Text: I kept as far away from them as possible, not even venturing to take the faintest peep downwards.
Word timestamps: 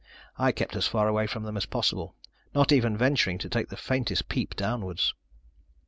I 0.35 0.51
kept 0.51 0.75
as 0.75 0.87
far 0.87 1.07
away 1.07 1.27
from 1.27 1.43
them 1.43 1.55
as 1.55 1.67
possible, 1.67 2.15
not 2.55 2.71
even 2.71 2.97
venturing 2.97 3.37
to 3.37 3.47
take 3.47 3.69
the 3.69 3.77
faintest 3.77 4.29
peep 4.29 4.55
downwards. 4.55 5.13